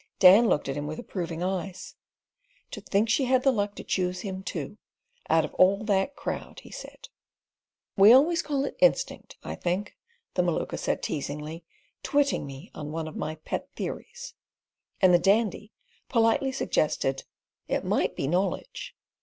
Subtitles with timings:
[0.17, 1.93] Dan looked at him with approving eyes.
[2.71, 4.79] "To think she had the luck to choose him too,
[5.29, 7.09] out of all that crowd," he said.
[7.95, 9.95] "We always call it instinct, I think,"
[10.33, 11.65] the Maluka said teasingly,
[12.01, 14.33] twitting me on one of my pet theories,
[15.01, 15.71] and the Dandy
[16.09, 17.25] politely suggested
[17.67, 18.95] "It might be knowledge.